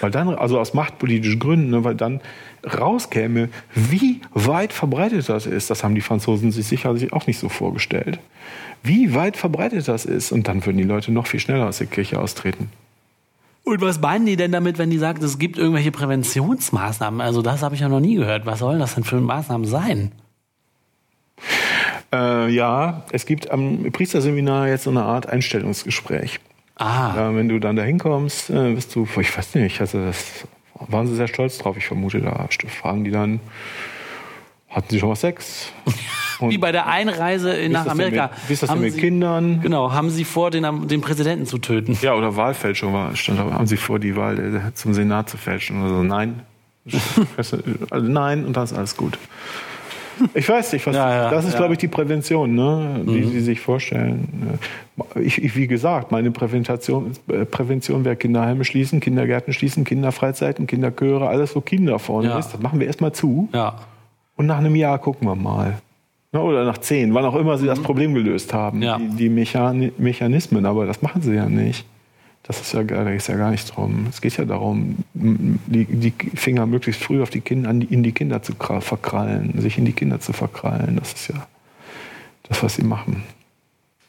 [0.00, 2.20] Weil dann, also aus machtpolitischen Gründen, ne, weil dann
[2.64, 5.70] rauskäme, wie weit verbreitet das ist.
[5.70, 8.18] Das haben die Franzosen sich sicherlich auch nicht so vorgestellt.
[8.82, 10.32] Wie weit verbreitet das ist.
[10.32, 12.70] Und dann würden die Leute noch viel schneller aus der Kirche austreten.
[13.64, 17.20] Und was meinen die denn damit, wenn die sagen, es gibt irgendwelche Präventionsmaßnahmen?
[17.20, 18.44] Also das habe ich ja noch nie gehört.
[18.44, 20.12] Was sollen das denn für Maßnahmen sein?
[22.12, 26.40] Äh, ja, es gibt am Priesterseminar jetzt so eine Art Einstellungsgespräch.
[26.76, 27.12] Ah.
[27.16, 31.06] Ja, wenn du dann da hinkommst, äh, bist du, ich weiß nicht, also das waren
[31.06, 33.40] sie sehr stolz drauf, ich vermute, da fragen die dann,
[34.68, 35.72] hatten sie schon mal Sex?
[36.40, 38.24] Wie bei der Einreise in, nach Amerika.
[38.24, 39.60] Mit, wie ist das denn mit sie, Kindern?
[39.62, 41.96] Genau, haben Sie vor, den, den Präsidenten zu töten?
[42.02, 45.80] Ja, oder Wahlfälschung war, stand, haben Sie vor, die Wahl äh, zum Senat zu fälschen?
[45.80, 46.42] Also nein.
[47.36, 47.58] also
[47.92, 49.16] nein, und dann ist alles gut.
[50.34, 51.58] Ich weiß nicht, was, Ja, ja, das ist, ja.
[51.58, 54.58] glaube ich, die Prävention, ne, die sie sich vorstellen.
[55.16, 61.28] Ich, ich, wie gesagt, meine Prävention, äh, Prävention wäre Kinderheime schließen, Kindergärten schließen, Kinderfreizeiten, Kinderchöre,
[61.28, 63.48] alles, wo Kinder vorne ist, das machen wir erstmal zu.
[64.36, 65.78] Und nach einem Jahr gucken wir mal.
[66.32, 69.10] Ne, Oder nach zehn, wann auch immer sie das Problem gelöst haben, Mhm.
[69.12, 70.66] Die, die Mechani Mechanismen.
[70.66, 71.86] Aber das machen sie ja nicht.
[72.46, 74.06] Das ist ja, gar- da ist ja gar nicht drum.
[74.10, 78.42] Es geht ja darum, die, die Finger möglichst früh auf die Kinder, in die Kinder
[78.42, 80.96] zu kra- verkrallen, sich in die Kinder zu verkrallen.
[80.96, 81.46] Das ist ja
[82.42, 83.22] das, was sie machen.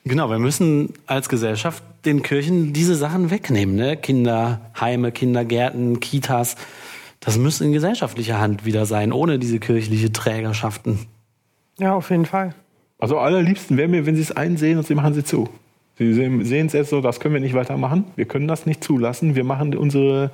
[0.04, 3.76] Genau, wir müssen als Gesellschaft den Kirchen diese Sachen wegnehmen.
[3.76, 3.96] Ne?
[3.98, 6.58] Kinderheime, Kindergärten, Kitas.
[7.22, 11.00] Das muss in gesellschaftlicher Hand wieder sein, ohne diese kirchliche Trägerschaften.
[11.80, 12.54] Ja, auf jeden Fall.
[13.00, 15.50] Also allerliebsten wäre mir, wenn sie es einsehen und sie machen sie zu.
[15.98, 18.04] Sie sehen es jetzt so, das können wir nicht weitermachen.
[18.18, 19.36] Wir können das nicht zulassen.
[19.36, 20.30] Wir machen unsere,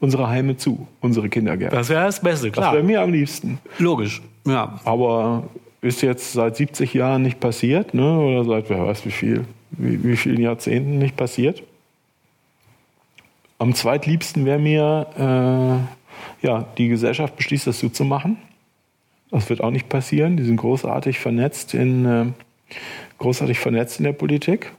[0.00, 1.76] unsere Heime zu, unsere Kindergärten.
[1.76, 2.72] Das wäre das Beste, Das klar.
[2.72, 3.58] wäre mir am liebsten.
[3.78, 4.22] Logisch.
[4.46, 4.80] Ja.
[4.84, 5.44] Aber
[5.82, 8.18] ist jetzt seit 70 Jahren nicht passiert, ne?
[8.18, 11.62] oder seit wer weiß wie viel, wie, wie vielen Jahrzehnten nicht passiert.
[13.58, 15.06] Am zweitliebsten wäre mir,
[16.42, 18.38] äh, ja, die Gesellschaft beschließt, das so zu machen.
[19.30, 20.36] Das wird auch nicht passieren.
[20.36, 22.26] Die sind großartig vernetzt in, äh,
[23.18, 24.72] großartig vernetzt in der Politik.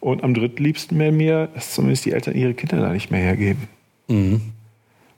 [0.00, 3.68] Und am drittliebsten wäre mir, dass zumindest die Eltern ihre Kinder da nicht mehr hergeben.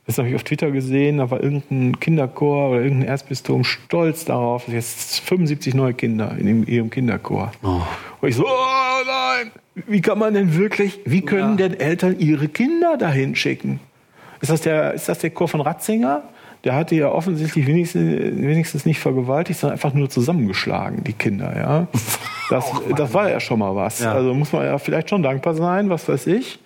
[0.05, 4.65] Das habe ich auf Twitter gesehen, da war irgendein Kinderchor oder irgendein Erzbistum stolz darauf,
[4.65, 7.51] dass jetzt 75 neue Kinder in ihrem Kinderchor.
[7.61, 9.51] Und ich so, oh nein,
[9.87, 11.67] wie kann man denn wirklich, wie können Ja.
[11.69, 13.79] denn Eltern ihre Kinder dahin schicken?
[14.41, 16.23] Ist das der, ist das der Chor von Ratzinger?
[16.65, 18.03] Der hatte ja offensichtlich wenigstens,
[18.41, 21.87] wenigstens nicht vergewaltigt, sondern einfach nur zusammengeschlagen, die Kinder, ja.
[22.49, 23.99] Das, das war ja schon mal was.
[23.99, 24.13] Ja.
[24.13, 26.59] Also muss man ja vielleicht schon dankbar sein, was weiß ich.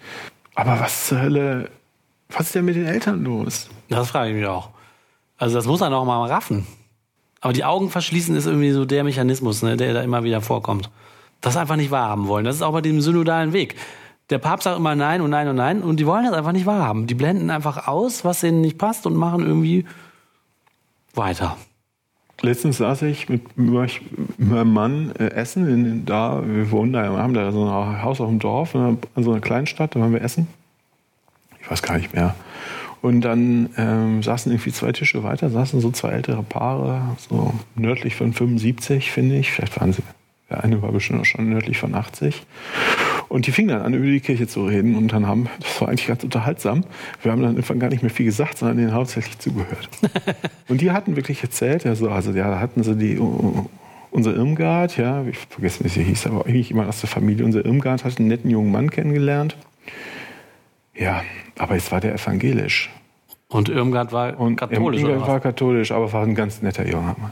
[0.56, 1.70] Aber was zur Hölle,
[2.30, 3.70] was ist denn mit den Eltern los?
[3.90, 4.70] Das frage ich mich auch.
[5.38, 6.66] Also das muss man auch mal raffen.
[7.42, 10.90] Aber die Augen verschließen ist irgendwie so der Mechanismus, ne, der da immer wieder vorkommt.
[11.42, 12.46] Das einfach nicht wahrhaben wollen.
[12.46, 13.76] Das ist auch bei dem synodalen Weg.
[14.30, 16.66] Der Papst sagt immer nein und nein und nein und die wollen das einfach nicht
[16.66, 17.08] wahrhaben.
[17.08, 19.86] Die blenden einfach aus, was denen nicht passt und machen irgendwie
[21.14, 21.56] weiter.
[22.42, 27.52] Letztens saß ich mit, meinem Mann äh, essen, in, da, wir wohnen da, haben da
[27.52, 30.48] so ein Haus auf dem Dorf, in so einer Kleinstadt, da waren wir essen.
[31.60, 32.36] Ich weiß gar nicht mehr.
[33.02, 38.16] Und dann ähm, saßen irgendwie zwei Tische weiter, saßen so zwei ältere Paare, so nördlich
[38.16, 39.52] von 75, finde ich.
[39.52, 40.04] Vielleicht waren sie,
[40.50, 42.44] der eine war bestimmt auch schon nördlich von 80.
[43.30, 45.90] Und die fingen dann an, über die Kirche zu reden und dann haben, das war
[45.90, 46.86] eigentlich ganz unterhaltsam,
[47.22, 49.90] wir haben dann irgendwann gar nicht mehr viel gesagt, sondern denen hauptsächlich zugehört.
[50.70, 53.20] und die hatten wirklich erzählt, also, also ja, da hatten sie die,
[54.12, 57.66] unser Irmgard, ja, ich vergesse, wie sie hieß, aber eigentlich jemand aus der Familie, unser
[57.66, 59.58] Irmgard hat einen netten jungen Mann kennengelernt.
[60.96, 61.22] Ja,
[61.58, 62.90] aber jetzt war der evangelisch.
[63.50, 65.44] Und Irmgard war Und katholisch oder Irmgard war was?
[65.44, 67.32] katholisch, aber war ein ganz netter junger Mann.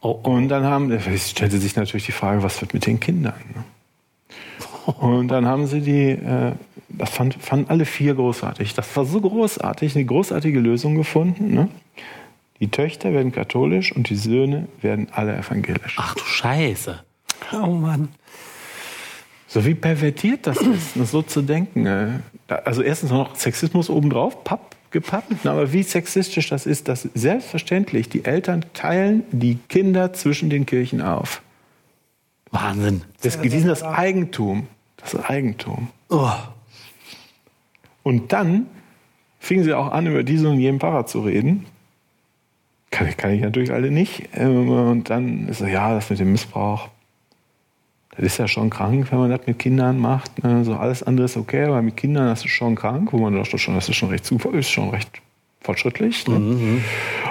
[0.00, 0.30] Oh, oh.
[0.30, 3.34] Und dann haben, stellte sich natürlich die Frage, was wird mit den Kindern?
[3.54, 3.64] ne?
[4.86, 6.52] Und dann haben sie die, äh,
[6.88, 8.74] das fand, fanden alle vier großartig.
[8.74, 11.54] Das war so großartig, eine großartige Lösung gefunden.
[11.54, 11.68] Ne?
[12.60, 15.96] Die Töchter werden katholisch und die Söhne werden alle evangelisch.
[15.98, 17.02] Ach du Scheiße.
[17.52, 18.08] Oh Mann.
[19.46, 21.86] So wie pervertiert das ist, ne, so zu denken.
[21.86, 22.08] äh.
[22.48, 28.24] Also erstens noch Sexismus obendrauf, papp, gepappt, aber wie sexistisch das ist, dass selbstverständlich die
[28.24, 31.40] Eltern teilen die Kinder zwischen den Kirchen auf.
[32.50, 33.02] Wahnsinn.
[33.22, 34.68] Das, die sind das Eigentum.
[35.04, 35.88] Das Eigentum.
[36.08, 36.30] Oh.
[38.02, 38.66] Und dann
[39.38, 41.66] fingen sie auch an, über diesen und jenen Pfarrer zu reden.
[42.90, 44.28] Kann, ich- kann ich natürlich alle nicht.
[44.34, 46.88] Ähm, Und dann ist so, ja, das mit dem Missbrauch.
[48.16, 50.42] Das ist ja schon krank, wenn man das mit Kindern macht.
[50.44, 50.64] ne.
[50.64, 53.44] So alles andere ist okay, aber mit Kindern das ist schon krank, wo man doch
[53.44, 55.10] schon, das ist schon recht Zufall, ist schon recht
[55.64, 56.26] fortschrittlich.
[56.28, 56.80] Ne?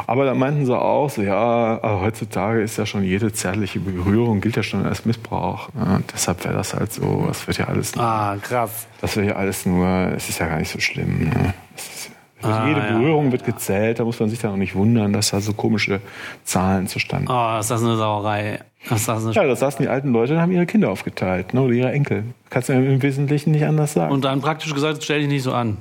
[0.08, 1.34] Aber da meinten sie auch, so ja,
[1.82, 5.70] aber heutzutage ist ja schon jede zärtliche Berührung gilt ja schon als Missbrauch.
[5.74, 5.96] Ne?
[5.98, 8.88] Und deshalb wäre das halt so, das wird ja alles Ah, krass.
[9.02, 11.30] das wäre ja alles nur, es ist ja gar nicht so schlimm.
[11.30, 11.54] Ne?
[11.78, 12.12] Ist,
[12.46, 12.98] Ah, jede ja.
[12.98, 16.02] Berührung wird gezählt, da muss man sich dann auch nicht wundern, dass da so komische
[16.44, 18.60] Zahlen zustande Oh, ist das eine Sauerei.
[18.90, 21.72] Das eine Ja, da saßen die alten Leute und haben ihre Kinder aufgeteilt, ne, oder
[21.74, 22.26] ihre Enkel.
[22.50, 24.12] Kannst du ja im Wesentlichen nicht anders sagen.
[24.12, 25.78] Und dann praktisch gesagt, stell dich nicht so an.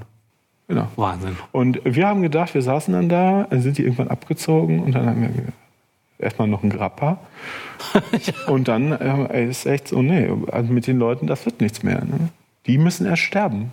[0.69, 0.89] Genau.
[0.97, 1.37] Wahnsinn.
[1.53, 5.07] Und wir haben gedacht, wir saßen dann da, dann sind die irgendwann abgezogen und dann
[5.07, 5.31] haben wir
[6.23, 7.19] erstmal noch ein Grappa.
[8.47, 12.05] Und dann äh, ist echt so, nee, also mit den Leuten, das wird nichts mehr.
[12.05, 12.29] Ne?
[12.67, 13.73] Die müssen erst sterben.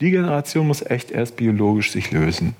[0.00, 2.54] Die Generation muss echt erst biologisch sich lösen.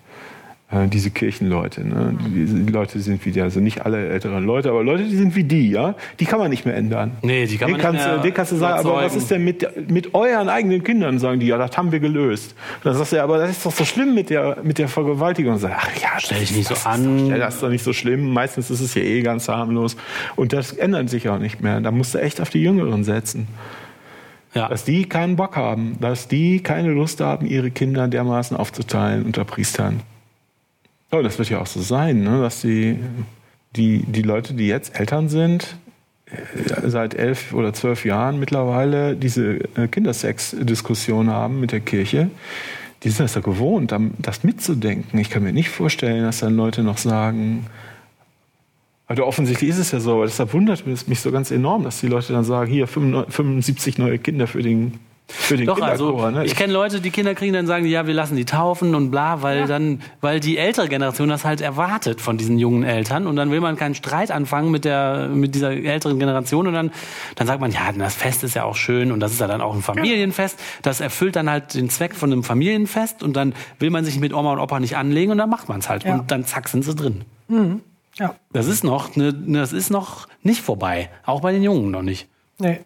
[0.71, 1.87] Äh, diese Kirchenleute.
[1.87, 2.19] Ne?
[2.27, 5.35] Die, die Leute sind wie die, also nicht alle älteren Leute, aber Leute, die sind
[5.35, 7.13] wie die, ja, die kann man nicht mehr ändern.
[7.23, 9.17] Nee, die kann den man nicht kannst, mehr du- Den kannst du sagen, aber was
[9.17, 11.19] ist denn mit, mit euren eigenen Kindern?
[11.19, 12.55] Sagen die, ja, das haben wir gelöst.
[12.85, 15.55] Dann sagst du, ja, aber das ist doch so schlimm mit der, mit der Vergewaltigung.
[15.55, 17.25] Und sag, ach ja, Stell dich nicht so an.
[17.25, 18.33] Ist, ja, das ist doch nicht so schlimm.
[18.33, 19.97] Meistens ist es ja eh ganz harmlos.
[20.37, 21.81] Und das ändert sich auch nicht mehr.
[21.81, 23.49] Da musst du echt auf die Jüngeren setzen.
[24.55, 24.69] Ja.
[24.69, 29.45] Dass die keinen Bock haben, dass die keine Lust haben, ihre Kinder dermaßen aufzuteilen unter
[29.45, 30.01] Priestern.
[31.11, 32.41] Oh, das wird ja auch so sein, ne?
[32.43, 32.99] dass die,
[33.77, 35.77] die, die Leute, die jetzt Eltern sind,
[36.27, 42.31] äh, seit elf oder zwölf Jahren mittlerweile diese äh, Kindersex-Diskussion haben mit der Kirche.
[43.05, 45.19] Die sind das ja gewohnt, das mitzudenken.
[45.21, 47.67] Ich kann mir nicht vorstellen, dass dann Leute noch sagen,
[49.07, 52.01] also offensichtlich ist es ja so, aber deshalb wundert es mich so ganz enorm, dass
[52.01, 55.01] die Leute dann sagen, hier 75 neue Kinder für den,
[55.31, 56.45] für den Doch, also ne?
[56.47, 59.11] ich kenne Leute, die Kinder kriegen, dann sagen die, ja, wir lassen die taufen und
[59.11, 63.37] bla, weil dann, weil die ältere Generation das halt erwartet von diesen jungen Eltern und
[63.37, 66.91] dann will man keinen Streit anfangen mit der, mit dieser älteren Generation und dann,
[67.35, 69.61] dann sagt man, ja, das Fest ist ja auch schön und das ist ja dann
[69.61, 70.59] auch ein Familienfest.
[70.83, 74.33] Das erfüllt dann halt den Zweck von einem Familienfest und dann will man sich mit
[74.33, 76.15] Oma und Opa nicht anlegen und dann macht man es halt Ja.
[76.15, 77.25] und dann zack sind sie drin.
[78.19, 78.35] Ja.
[78.53, 82.29] Das ist noch, ne, das ist noch nicht vorbei, auch bei den Jungen noch nicht.
[82.59, 82.81] Nee.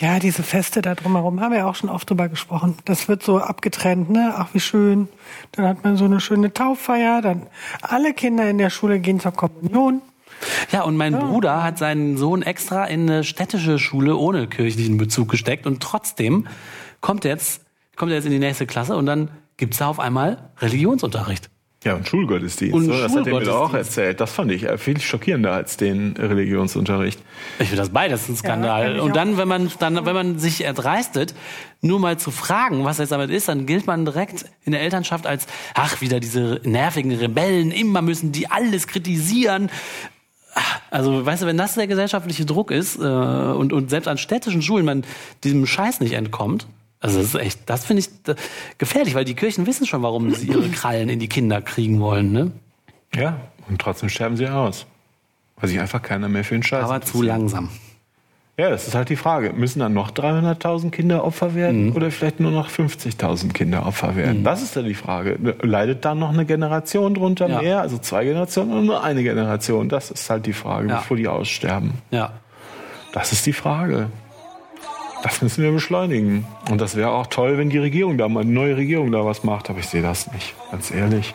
[0.00, 2.76] Ja, diese Feste da drumherum haben wir ja auch schon oft drüber gesprochen.
[2.84, 4.34] Das wird so abgetrennt, ne?
[4.36, 5.08] Ach, wie schön.
[5.52, 7.46] Dann hat man so eine schöne Tauffeier, dann
[7.80, 10.02] alle Kinder in der Schule gehen zur Kommunion.
[10.72, 15.30] Ja, und mein Bruder hat seinen Sohn extra in eine städtische Schule ohne kirchlichen Bezug
[15.30, 16.48] gesteckt und trotzdem
[17.00, 17.62] kommt er jetzt,
[17.94, 21.50] kommt er jetzt in die nächste Klasse und dann gibt's da auf einmal Religionsunterricht.
[21.84, 22.74] Ja, und Schulgottesdienst.
[22.74, 22.98] Und ne?
[22.98, 24.18] das hat er mir doch auch erzählt.
[24.18, 27.20] Das fand ich äh, viel schockierender als den Religionsunterricht.
[27.58, 28.96] Ich finde das beides ein Skandal.
[28.96, 31.34] ich und dann, wenn man dann, wenn man sich erdreistet,
[31.82, 35.26] nur mal zu fragen, was jetzt damit ist, dann gilt man direkt in der Elternschaft
[35.26, 39.70] als, ach, wieder diese nervigen Rebellen, immer müssen die alles kritisieren.
[40.90, 44.62] Also, weißt du, wenn das der gesellschaftliche Druck ist äh, und, und selbst an städtischen
[44.62, 45.04] Schulen man
[45.42, 46.66] diesem Scheiß nicht entkommt,
[47.04, 48.34] also das ist echt, das finde ich äh,
[48.78, 52.32] gefährlich, weil die Kirchen wissen schon, warum sie ihre Krallen in die Kinder kriegen wollen,
[52.32, 52.50] ne?
[53.14, 53.36] Ja,
[53.68, 54.86] und trotzdem sterben sie aus.
[55.56, 57.68] Weil sich einfach keiner mehr für den Scheiß Aber zu langsam.
[58.56, 59.52] Ja, das ist halt die Frage.
[59.52, 61.96] Müssen dann noch 300.000 Kinder Opfer werden Mhm.
[61.96, 64.44] oder vielleicht nur noch 50.000 Kinder Opfer werden?
[64.44, 65.36] Das ist dann die Frage.
[65.62, 67.60] Leidet dann noch eine Generation drunter Ja.
[67.62, 69.88] mehr, also zwei Generationen oder nur eine Generation?
[69.88, 70.96] Das ist halt die Frage, Ja.
[70.98, 71.94] bevor die aussterben.
[72.12, 72.32] Ja.
[73.12, 74.08] Das ist die Frage.
[75.24, 76.46] Das müssen wir beschleunigen.
[76.70, 79.42] Und das wäre auch toll, wenn die Regierung da mal, die neue Regierung da was
[79.42, 79.70] macht.
[79.70, 81.34] Aber ich sehe das nicht, ganz ehrlich.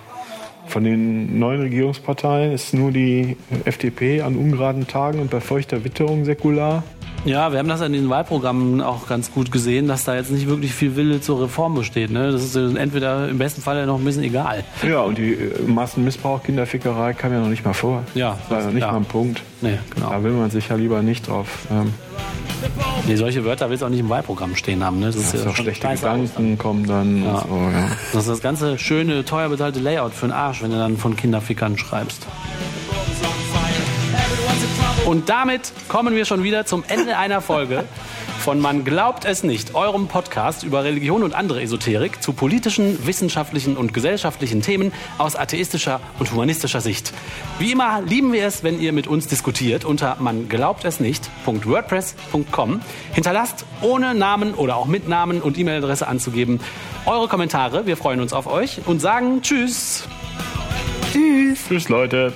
[0.68, 3.36] Von den neuen Regierungsparteien ist nur die
[3.66, 6.84] FDP an ungeraden Tagen und bei feuchter Witterung säkular.
[7.26, 10.48] Ja, wir haben das in den Wahlprogrammen auch ganz gut gesehen, dass da jetzt nicht
[10.48, 12.12] wirklich viel Wille zur Reform besteht.
[12.12, 12.32] Ne?
[12.32, 14.64] Das ist äh, entweder im besten Fall noch ein bisschen egal.
[14.88, 18.04] Ja, und die äh, Massenmissbrauch, Kinderfickerei kam ja noch nicht mal vor.
[18.14, 18.92] Ja, das war ja noch nicht ja.
[18.92, 19.42] mal ein Punkt.
[19.62, 20.12] Nee, genau.
[20.12, 21.68] Da will man sich ja lieber nicht drauf.
[21.72, 21.94] Ähm,
[23.08, 25.00] Nee, solche Wörter willst du auch nicht im Wahlprogramm stehen haben.
[25.00, 25.08] Ne?
[25.08, 27.24] Das ist dass ja auch schlechte Gedanken kommen dann.
[27.24, 27.42] Ja.
[27.48, 27.90] So, ja.
[28.14, 31.16] Das ist das ganze schöne, teuer bezahlte Layout für den Arsch, wenn du dann von
[31.16, 32.28] Kinderfickern schreibst.
[35.06, 37.86] Und damit kommen wir schon wieder zum Ende einer Folge
[38.40, 43.78] von Man glaubt es nicht, eurem Podcast über Religion und andere Esoterik zu politischen, wissenschaftlichen
[43.78, 47.14] und gesellschaftlichen Themen aus atheistischer und humanistischer Sicht.
[47.60, 52.82] Wie immer lieben wir es, wenn ihr mit uns diskutiert unter man glaubt es nicht.wordpress.com.
[53.14, 56.60] Hinterlasst ohne Namen oder auch mit Namen und E-Mail-Adresse anzugeben
[57.06, 57.86] eure Kommentare.
[57.86, 60.08] Wir freuen uns auf euch und sagen Tschüss.
[61.12, 61.66] Tschüss.
[61.68, 62.34] Tschüss, Leute.